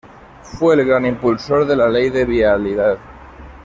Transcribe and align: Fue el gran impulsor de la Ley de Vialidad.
Fue 0.41 0.73
el 0.73 0.83
gran 0.87 1.05
impulsor 1.05 1.67
de 1.67 1.75
la 1.75 1.87
Ley 1.87 2.09
de 2.09 2.25
Vialidad. 2.25 2.97